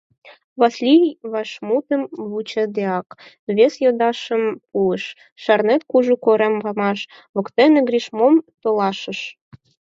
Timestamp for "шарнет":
5.43-5.81